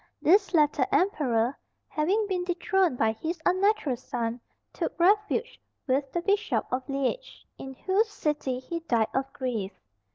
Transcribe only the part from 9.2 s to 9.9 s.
grief.